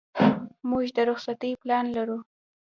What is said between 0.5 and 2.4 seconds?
موږ د رخصتۍ پلان لرو.